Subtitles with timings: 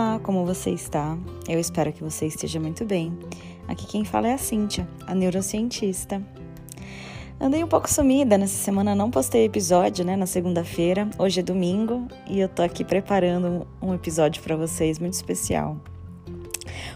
[0.00, 1.18] Olá, como você está?
[1.46, 3.12] Eu espero que você esteja muito bem.
[3.68, 6.22] Aqui quem fala é a Cíntia, a neurocientista.
[7.38, 11.06] Andei um pouco sumida nessa semana, não postei episódio, né, na segunda-feira.
[11.18, 15.76] Hoje é domingo e eu tô aqui preparando um episódio para vocês muito especial.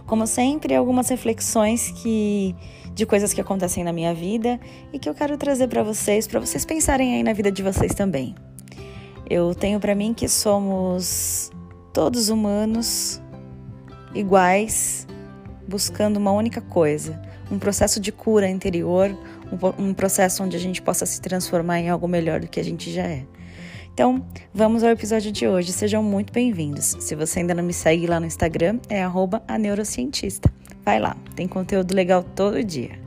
[0.07, 2.57] Como sempre, algumas reflexões que
[2.95, 4.59] de coisas que acontecem na minha vida
[4.95, 7.93] e que eu quero trazer para vocês, para vocês pensarem aí na vida de vocês
[7.93, 8.35] também.
[9.29, 11.51] Eu tenho para mim que somos
[11.95, 13.23] todos humanos
[14.15, 15.07] iguais,
[15.67, 19.17] buscando uma única coisa, um processo de cura interior,
[19.51, 22.65] um, um, processo onde a gente possa se transformar em algo melhor do que a
[22.65, 23.25] gente já é.
[23.95, 25.73] Então, vamos ao episódio de hoje.
[25.73, 26.97] Sejam muito bem-vindos.
[26.99, 29.05] Se você ainda não me segue lá no Instagram, é
[29.47, 30.53] @a_neurocientista.
[30.85, 33.04] Vai lá, tem conteúdo legal todo dia.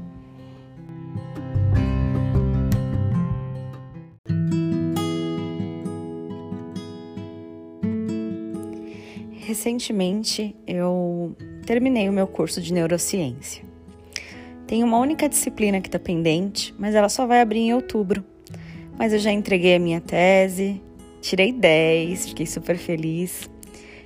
[9.67, 13.65] Recentemente eu terminei o meu curso de neurociência.
[14.65, 18.23] Tem uma única disciplina que está pendente, mas ela só vai abrir em outubro.
[18.97, 20.81] Mas eu já entreguei a minha tese,
[21.19, 23.49] tirei 10, fiquei super feliz.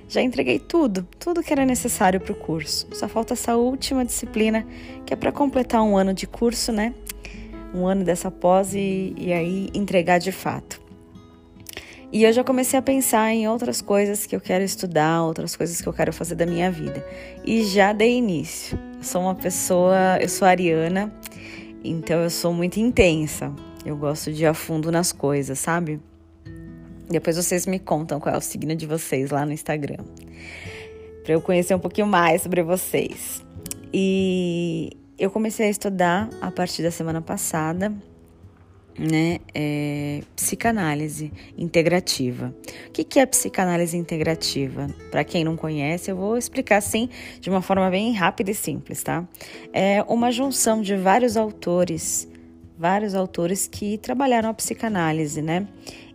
[0.08, 2.88] Já entreguei tudo, tudo que era necessário para o curso.
[2.92, 4.66] Só falta essa última disciplina,
[5.06, 6.92] que é para completar um ano de curso, né?
[7.72, 10.81] Um ano dessa pós e, e aí entregar de fato.
[12.12, 15.80] E eu já comecei a pensar em outras coisas que eu quero estudar, outras coisas
[15.80, 17.02] que eu quero fazer da minha vida.
[17.42, 18.78] E já dei início.
[18.98, 21.10] Eu sou uma pessoa, eu sou ariana,
[21.82, 23.50] então eu sou muito intensa.
[23.82, 26.00] Eu gosto de ir a fundo nas coisas, sabe?
[27.08, 30.04] Depois vocês me contam qual é o signo de vocês lá no Instagram.
[31.24, 33.42] Para eu conhecer um pouquinho mais sobre vocês.
[33.90, 37.90] E eu comecei a estudar a partir da semana passada
[38.98, 42.54] né, é, psicanálise integrativa.
[42.88, 44.88] O que, que é psicanálise integrativa?
[45.10, 47.08] Para quem não conhece, eu vou explicar assim
[47.40, 49.26] de uma forma bem rápida e simples, tá?
[49.72, 52.28] É uma junção de vários autores,
[52.78, 55.66] vários autores que trabalharam a psicanálise, né?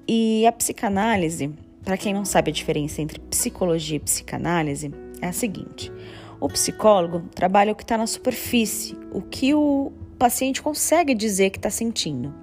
[0.07, 1.51] E a psicanálise,
[1.83, 5.91] para quem não sabe a diferença entre psicologia e psicanálise, é a seguinte:
[6.39, 11.57] o psicólogo trabalha o que está na superfície, o que o paciente consegue dizer que
[11.57, 12.33] está sentindo.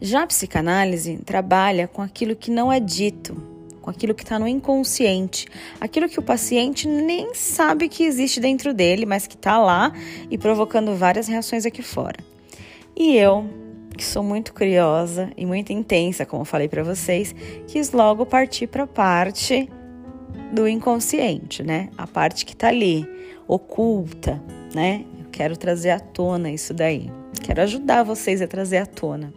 [0.00, 3.34] Já a psicanálise trabalha com aquilo que não é dito,
[3.82, 5.48] com aquilo que está no inconsciente,
[5.80, 9.92] aquilo que o paciente nem sabe que existe dentro dele, mas que está lá
[10.30, 12.18] e provocando várias reações aqui fora.
[12.94, 13.44] E eu,
[13.96, 17.34] que sou muito curiosa e muito intensa, como falei para vocês,
[17.66, 19.68] quis logo partir para a parte
[20.52, 21.88] do inconsciente, né?
[21.98, 23.04] A parte que está ali,
[23.48, 24.40] oculta,
[24.72, 25.04] né?
[25.18, 27.10] Eu quero trazer à tona isso daí.
[27.42, 29.34] Quero ajudar vocês a trazer à tona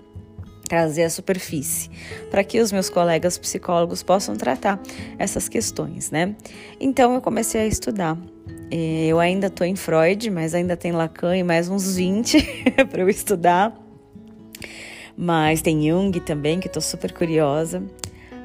[0.72, 1.90] trazer à superfície,
[2.30, 4.80] para que os meus colegas psicólogos possam tratar
[5.20, 6.34] essas questões, né?
[6.80, 8.18] Então eu comecei a estudar.
[8.72, 12.42] É, eu ainda estou em Freud, mas ainda tem Lacan e mais uns 20
[12.90, 13.78] para eu estudar.
[15.18, 17.84] Mas tem Jung também, que estou super curiosa.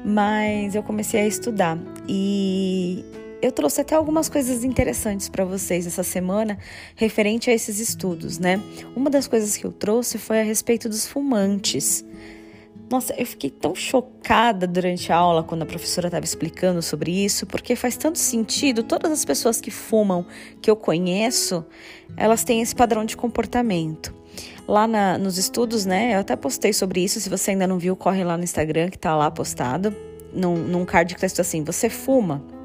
[0.03, 3.05] Mas eu comecei a estudar e
[3.41, 6.57] eu trouxe até algumas coisas interessantes para vocês essa semana
[6.95, 8.61] referente a esses estudos, né?
[8.95, 12.03] Uma das coisas que eu trouxe foi a respeito dos fumantes.
[12.89, 17.45] Nossa, eu fiquei tão chocada durante a aula quando a professora estava explicando sobre isso,
[17.45, 18.81] porque faz tanto sentido.
[18.81, 20.25] Todas as pessoas que fumam,
[20.61, 21.65] que eu conheço,
[22.15, 24.15] elas têm esse padrão de comportamento.
[24.65, 26.15] Lá na, nos estudos, né?
[26.15, 27.19] Eu até postei sobre isso.
[27.19, 29.93] Se você ainda não viu, corre lá no Instagram que tá lá postado.
[30.33, 32.56] Num, num card que tá escrito assim: Você fuma?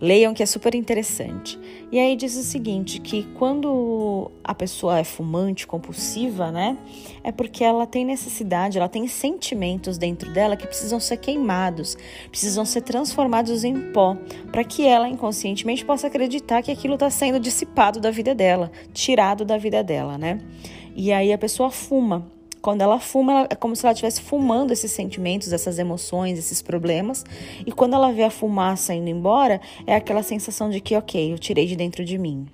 [0.00, 1.58] Leiam que é super interessante.
[1.90, 6.78] E aí diz o seguinte, que quando a pessoa é fumante, compulsiva, né,
[7.24, 11.96] é porque ela tem necessidade, ela tem sentimentos dentro dela que precisam ser queimados,
[12.30, 14.16] precisam ser transformados em pó,
[14.52, 19.44] para que ela inconscientemente possa acreditar que aquilo está sendo dissipado da vida dela, tirado
[19.44, 20.40] da vida dela, né?
[20.94, 24.72] E aí a pessoa fuma quando ela fuma, ela, é como se ela estivesse fumando
[24.72, 27.24] esses sentimentos, essas emoções, esses problemas.
[27.66, 31.38] E quando ela vê a fumaça indo embora, é aquela sensação de que, ok, eu
[31.38, 32.46] tirei de dentro de mim.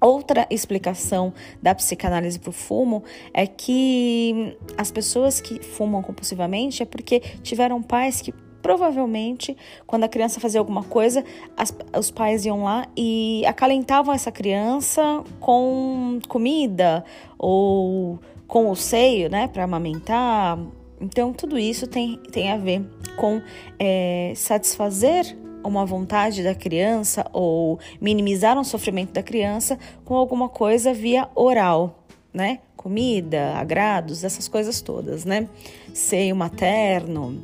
[0.00, 1.32] Outra explicação
[1.62, 7.80] da psicanálise para o fumo é que as pessoas que fumam compulsivamente é porque tiveram
[7.80, 9.56] pais que provavelmente,
[9.86, 11.24] quando a criança fazia alguma coisa,
[11.56, 17.04] as, os pais iam lá e acalentavam essa criança com comida
[17.36, 18.20] ou
[18.52, 20.58] com o seio, né, para amamentar.
[21.00, 22.84] Então, tudo isso tem, tem a ver
[23.16, 23.40] com
[23.78, 25.34] é, satisfazer
[25.64, 32.04] uma vontade da criança ou minimizar um sofrimento da criança com alguma coisa via oral,
[32.30, 32.58] né?
[32.76, 35.48] Comida, agrados, essas coisas todas, né?
[35.94, 37.42] Seio materno,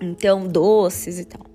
[0.00, 1.49] então doces e tal.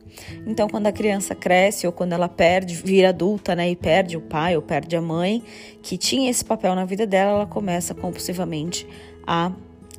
[0.46, 4.22] Então, quando a criança cresce ou quando ela perde, vira adulta, né, e perde o
[4.22, 5.44] pai ou perde a mãe,
[5.82, 8.88] que tinha esse papel na vida dela, ela começa compulsivamente
[9.26, 9.52] a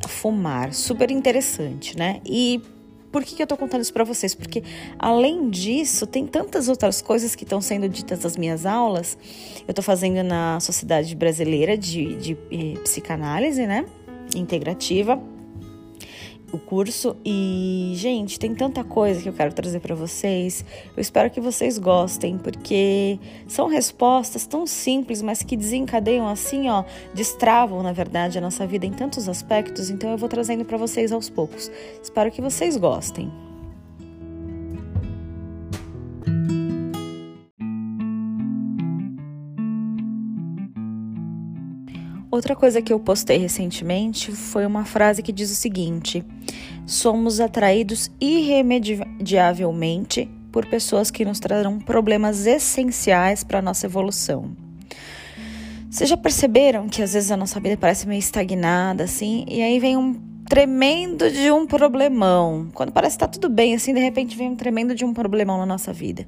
[0.08, 0.72] fumar.
[0.72, 2.20] Super interessante, né?
[2.24, 2.60] E
[3.10, 4.34] por que, que eu tô contando isso para vocês?
[4.34, 4.62] Porque
[4.98, 9.16] além disso, tem tantas outras coisas que estão sendo ditas nas minhas aulas.
[9.66, 13.86] Eu tô fazendo na Sociedade Brasileira de, de, de eh, Psicanálise, né?
[14.34, 15.18] Integrativa
[16.52, 20.64] o curso e, gente, tem tanta coisa que eu quero trazer para vocês.
[20.96, 26.84] Eu espero que vocês gostem, porque são respostas tão simples, mas que desencadeiam assim, ó,
[27.14, 31.12] destravam, na verdade, a nossa vida em tantos aspectos, então eu vou trazendo para vocês
[31.12, 31.70] aos poucos.
[32.02, 33.30] Espero que vocês gostem.
[42.36, 46.22] Outra coisa que eu postei recentemente foi uma frase que diz o seguinte:
[46.86, 54.56] somos atraídos irremediavelmente por pessoas que nos trarão problemas essenciais para a nossa evolução.
[55.90, 59.78] Vocês já perceberam que às vezes a nossa vida parece meio estagnada, assim, e aí
[59.78, 60.14] vem um
[60.48, 62.68] tremendo de um problemão.
[62.72, 65.58] Quando parece que tá tudo bem, assim, de repente vem um tremendo de um problemão
[65.58, 66.26] na nossa vida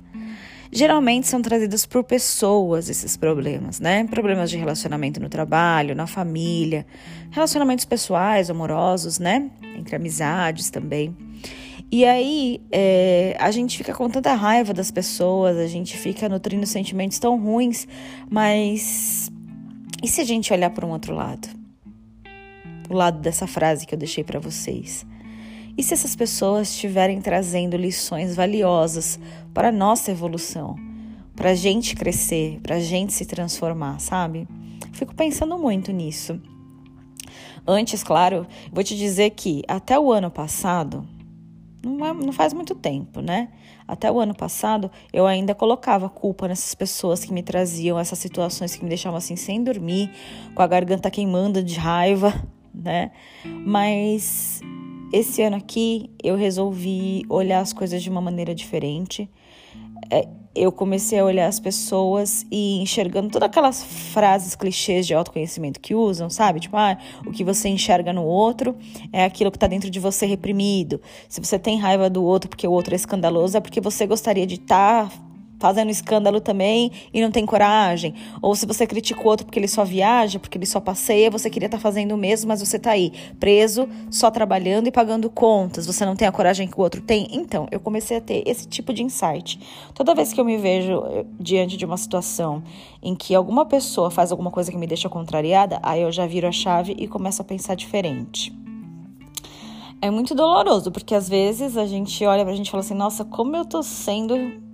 [0.70, 4.04] geralmente são trazidos por pessoas esses problemas, né?
[4.04, 6.86] Problemas de relacionamento no trabalho, na família,
[7.30, 9.50] relacionamentos pessoais, amorosos, né?
[9.76, 11.16] Entre amizades também.
[11.90, 16.66] E aí é, a gente fica com tanta raiva das pessoas, a gente fica nutrindo
[16.66, 17.88] sentimentos tão ruins,
[18.30, 19.30] mas
[20.02, 21.48] e se a gente olhar para um outro lado?
[22.88, 25.04] O lado dessa frase que eu deixei para vocês.
[25.78, 29.16] E se essas pessoas estiverem trazendo lições valiosas
[29.54, 30.74] para a nossa evolução,
[31.36, 34.48] para a gente crescer, para a gente se transformar, sabe?
[34.92, 36.40] Fico pensando muito nisso.
[37.64, 41.06] Antes, claro, vou te dizer que até o ano passado,
[41.80, 43.48] não, é, não faz muito tempo, né?
[43.86, 48.74] Até o ano passado, eu ainda colocava culpa nessas pessoas que me traziam essas situações
[48.74, 50.10] que me deixavam assim sem dormir,
[50.56, 52.34] com a garganta queimando de raiva,
[52.74, 53.12] né?
[53.44, 54.60] Mas
[55.12, 59.28] esse ano aqui eu resolvi olhar as coisas de uma maneira diferente.
[60.10, 65.80] É, eu comecei a olhar as pessoas e enxergando todas aquelas frases clichês de autoconhecimento
[65.80, 66.60] que usam, sabe?
[66.60, 68.76] Tipo, ah, o que você enxerga no outro
[69.12, 71.00] é aquilo que está dentro de você reprimido.
[71.28, 74.46] Se você tem raiva do outro porque o outro é escandaloso, é porque você gostaria
[74.46, 75.27] de estar tá
[75.58, 78.14] fazendo escândalo também e não tem coragem.
[78.40, 81.50] Ou se você critica o outro porque ele só viaja, porque ele só passeia, você
[81.50, 85.28] queria estar tá fazendo o mesmo, mas você está aí, preso, só trabalhando e pagando
[85.28, 85.86] contas.
[85.86, 87.28] Você não tem a coragem que o outro tem.
[87.32, 89.58] Então, eu comecei a ter esse tipo de insight.
[89.94, 92.62] Toda vez que eu me vejo eh, diante de uma situação
[93.02, 96.46] em que alguma pessoa faz alguma coisa que me deixa contrariada, aí eu já viro
[96.46, 98.52] a chave e começo a pensar diferente.
[100.00, 103.24] É muito doloroso, porque às vezes a gente olha pra gente e fala assim: nossa,
[103.24, 104.67] como eu tô sendo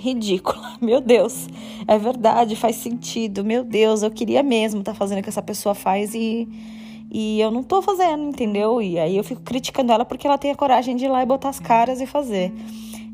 [0.00, 0.76] ridícula.
[0.80, 1.48] Meu Deus,
[1.86, 3.44] é verdade, faz sentido.
[3.44, 6.48] Meu Deus, eu queria mesmo estar tá fazendo o que essa pessoa faz e,
[7.10, 8.80] e eu não tô fazendo, entendeu?
[8.80, 11.26] E aí eu fico criticando ela porque ela tem a coragem de ir lá e
[11.26, 12.52] botar as caras e fazer.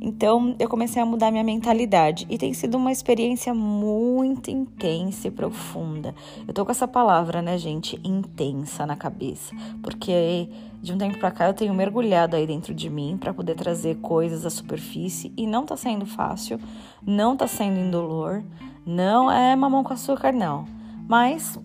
[0.07, 5.33] Então eu comecei a mudar minha mentalidade e tem sido uma experiência muito intensa e
[5.33, 6.15] profunda.
[6.47, 10.49] Eu tô com essa palavra, né, gente, intensa na cabeça, porque
[10.81, 13.97] de um tempo para cá eu tenho mergulhado aí dentro de mim para poder trazer
[13.97, 16.61] coisas à superfície e não tá sendo fácil,
[17.05, 18.45] não tá sendo indolor,
[18.87, 20.67] não é mamão com açúcar não.
[21.09, 21.59] Mas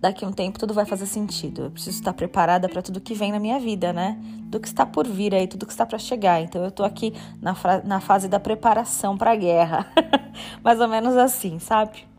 [0.00, 1.64] daqui a um tempo tudo vai fazer sentido.
[1.64, 4.18] Eu preciso estar preparada para tudo que vem na minha vida, né?
[4.44, 6.40] Tudo que está por vir aí, tudo que está para chegar.
[6.40, 7.54] Então eu tô aqui na,
[7.84, 9.86] na fase da preparação para a guerra.
[10.64, 12.09] Mais ou menos assim, sabe?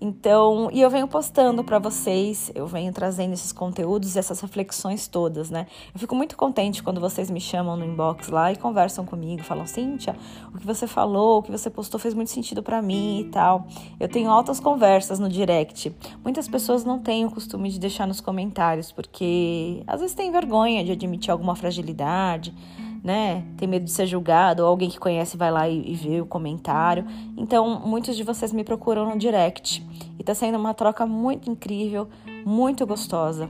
[0.00, 5.08] Então, e eu venho postando para vocês, eu venho trazendo esses conteúdos e essas reflexões
[5.08, 5.66] todas, né?
[5.92, 9.66] Eu fico muito contente quando vocês me chamam no inbox lá e conversam comigo, falam:
[9.66, 10.14] "Cíntia,
[10.54, 13.66] o que você falou, o que você postou fez muito sentido para mim" e tal.
[13.98, 15.92] Eu tenho altas conversas no direct.
[16.22, 20.84] Muitas pessoas não têm o costume de deixar nos comentários porque às vezes tem vergonha
[20.84, 22.54] de admitir alguma fragilidade
[23.02, 23.44] né?
[23.56, 26.26] Tem medo de ser julgado, ou alguém que conhece vai lá e, e vê o
[26.26, 27.04] comentário.
[27.36, 29.86] Então, muitos de vocês me procuram no direct.
[30.18, 32.08] E tá sendo uma troca muito incrível,
[32.44, 33.48] muito gostosa.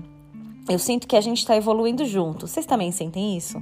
[0.69, 2.47] Eu sinto que a gente está evoluindo junto.
[2.47, 3.59] Vocês também sentem isso?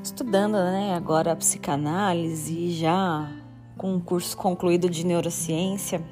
[0.00, 3.28] Estudando, né, agora a psicanálise já
[3.78, 6.04] com um curso concluído de neurociência,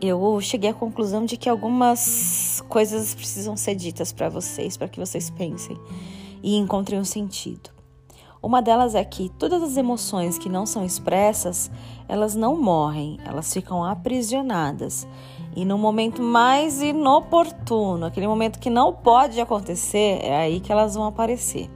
[0.00, 4.98] eu cheguei à conclusão de que algumas coisas precisam ser ditas para vocês, para que
[4.98, 5.76] vocês pensem
[6.42, 7.70] e encontrem um sentido.
[8.42, 11.70] Uma delas é que todas as emoções que não são expressas,
[12.08, 15.06] elas não morrem, elas ficam aprisionadas.
[15.54, 20.94] E no momento mais inoportuno, aquele momento que não pode acontecer, é aí que elas
[20.94, 21.70] vão aparecer.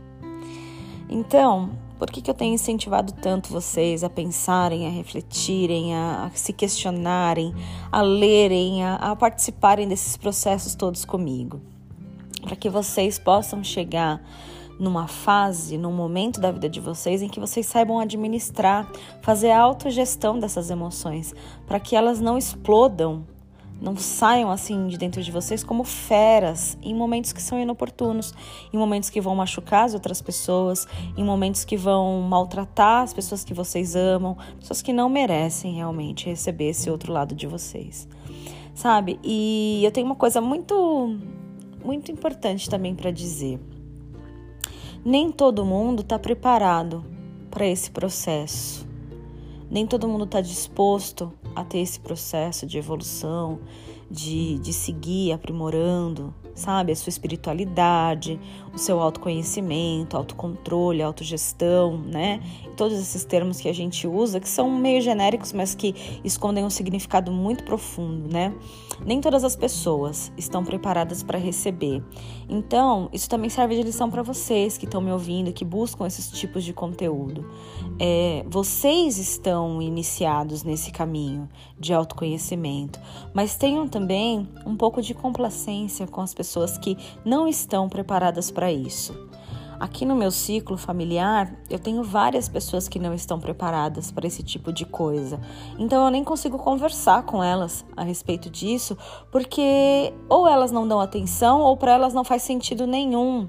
[1.09, 6.31] Então, por que, que eu tenho incentivado tanto vocês a pensarem, a refletirem, a, a
[6.31, 7.55] se questionarem,
[7.91, 11.61] a lerem, a, a participarem desses processos todos comigo?
[12.43, 14.23] Para que vocês possam chegar
[14.79, 18.87] numa fase, num momento da vida de vocês em que vocês saibam administrar,
[19.23, 21.35] fazer a autogestão dessas emoções,
[21.67, 23.25] para que elas não explodam,
[23.81, 28.33] não saiam assim de dentro de vocês como feras em momentos que são inoportunos,
[28.73, 33.45] em momentos que vão machucar as outras pessoas, em momentos que vão maltratar as pessoas
[33.45, 38.09] que vocês amam, pessoas que não merecem realmente receber esse outro lado de vocês.
[38.75, 39.19] Sabe?
[39.23, 41.19] E eu tenho uma coisa muito
[41.85, 43.61] muito importante também para dizer
[45.07, 47.05] nem todo mundo está preparado
[47.49, 48.86] para esse processo.
[49.71, 53.59] Nem todo mundo está disposto a ter esse processo de evolução,
[54.11, 56.91] de, de seguir aprimorando, sabe?
[56.91, 58.41] A sua espiritualidade,
[58.75, 62.41] o seu autoconhecimento, autocontrole, autogestão, né?
[62.77, 65.95] Todos esses termos que a gente usa, que são meio genéricos, mas que
[66.25, 68.55] escondem um significado muito profundo, né?
[69.05, 72.03] Nem todas as pessoas estão preparadas para receber.
[72.49, 76.31] Então, isso também serve de lição para vocês que estão me ouvindo, que buscam esses
[76.31, 77.47] tipos de conteúdo.
[78.01, 81.49] É, vocês estão iniciados nesse caminho
[81.79, 82.99] de autoconhecimento,
[83.35, 86.46] mas tenham também um pouco de complacência com as pessoas
[86.79, 89.15] que não estão preparadas para isso.
[89.79, 94.43] Aqui no meu ciclo familiar, eu tenho várias pessoas que não estão preparadas para esse
[94.43, 95.39] tipo de coisa.
[95.79, 98.97] Então eu nem consigo conversar com elas a respeito disso,
[99.31, 103.49] porque ou elas não dão atenção ou para elas não faz sentido nenhum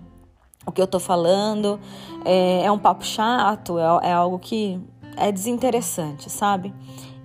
[0.65, 1.79] o que eu tô falando.
[2.25, 4.79] É, é um papo chato, é, é algo que
[5.15, 6.73] é desinteressante, sabe?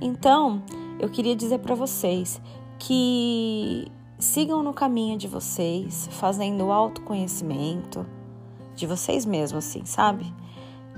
[0.01, 0.63] Então,
[1.01, 2.41] eu queria dizer para vocês
[2.79, 3.91] que
[4.23, 8.07] sigam no caminho de vocês, fazendo autoconhecimento
[8.75, 10.33] de vocês mesmos, assim, sabe?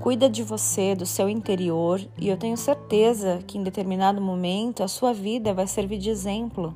[0.01, 4.89] Cuida de você, do seu interior, e eu tenho certeza que em determinado momento a
[4.89, 6.75] sua vida vai servir de exemplo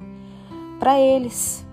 [0.78, 1.66] para eles,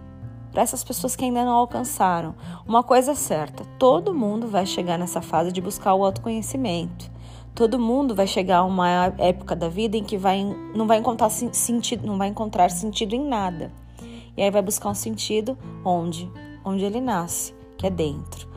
[0.52, 2.36] para essas pessoas que ainda não alcançaram.
[2.68, 7.10] Uma coisa é certa: todo mundo vai chegar nessa fase de buscar o autoconhecimento.
[7.54, 10.44] Todo mundo vai chegar a uma época da vida em que vai,
[10.76, 13.72] não vai encontrar sentido, não vai encontrar sentido em nada.
[14.38, 16.32] E aí vai buscar um sentido onde?
[16.64, 18.56] Onde ele nasce, que é dentro.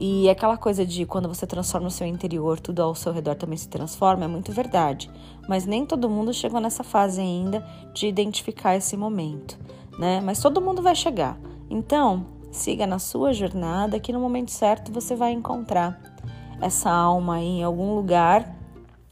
[0.00, 3.58] E aquela coisa de quando você transforma o seu interior, tudo ao seu redor também
[3.58, 5.10] se transforma, é muito verdade.
[5.48, 9.58] Mas nem todo mundo chegou nessa fase ainda de identificar esse momento,
[9.98, 10.20] né?
[10.20, 11.36] Mas todo mundo vai chegar.
[11.68, 16.00] Então, siga na sua jornada que no momento certo você vai encontrar
[16.60, 18.56] essa alma aí em algum lugar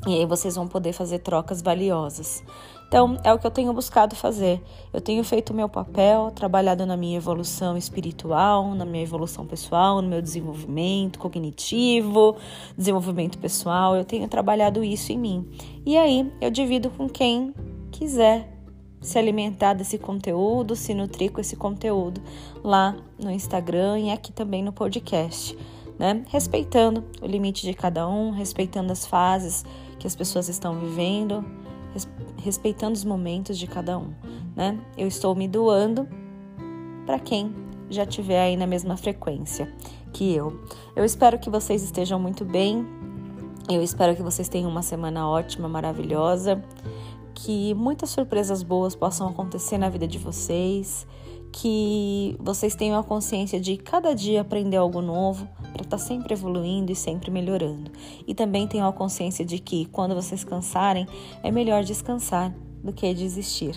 [0.06, 2.44] e aí vocês vão poder fazer trocas valiosas.
[2.88, 4.62] Então, é o que eu tenho buscado fazer.
[4.92, 10.00] Eu tenho feito o meu papel, trabalhado na minha evolução espiritual, na minha evolução pessoal,
[10.00, 12.36] no meu desenvolvimento cognitivo,
[12.76, 13.96] desenvolvimento pessoal.
[13.96, 15.48] Eu tenho trabalhado isso em mim.
[15.84, 17.52] E aí, eu divido com quem
[17.90, 18.52] quiser
[19.00, 22.20] se alimentar desse conteúdo, se nutrir com esse conteúdo
[22.62, 25.56] lá no Instagram e aqui também no podcast
[25.98, 26.24] né?
[26.28, 29.64] Respeitando o limite de cada um, respeitando as fases
[29.98, 31.44] que as pessoas estão vivendo,
[32.38, 34.12] respeitando os momentos de cada um,
[34.54, 34.78] né?
[34.96, 36.08] Eu estou me doando
[37.04, 37.54] para quem
[37.88, 39.72] já estiver aí na mesma frequência
[40.12, 40.60] que eu.
[40.94, 42.86] Eu espero que vocês estejam muito bem.
[43.68, 46.62] Eu espero que vocês tenham uma semana ótima, maravilhosa,
[47.34, 51.06] que muitas surpresas boas possam acontecer na vida de vocês
[51.58, 56.34] que vocês tenham a consciência de cada dia aprender algo novo para estar tá sempre
[56.34, 57.90] evoluindo e sempre melhorando.
[58.26, 61.06] E também tenham a consciência de que quando vocês cansarem,
[61.42, 63.74] é melhor descansar do que desistir.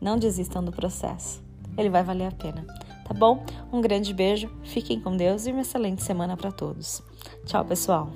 [0.00, 1.40] Não desistam do processo.
[1.78, 2.66] Ele vai valer a pena.
[3.04, 3.44] Tá bom?
[3.72, 7.00] Um grande beijo, fiquem com Deus e uma excelente semana para todos.
[7.46, 8.10] Tchau, pessoal.